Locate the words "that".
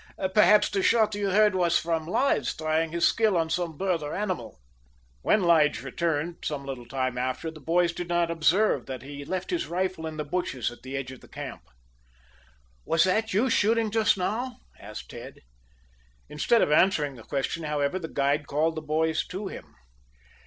8.87-9.03, 13.03-13.31